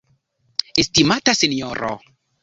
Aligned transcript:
Estimata 0.83 1.35
Sinjoro! 1.39 1.91